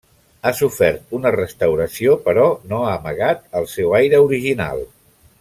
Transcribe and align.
Ha 0.43 0.51
sofert 0.59 1.13
una 1.17 1.31
restauració 1.35 2.15
però 2.29 2.47
no 2.73 2.81
ha 2.87 2.95
amagat 2.95 3.45
el 3.61 3.69
seu 3.75 3.95
aire 4.01 4.25
original. 4.31 4.85